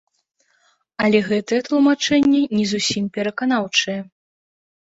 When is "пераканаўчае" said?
3.19-4.01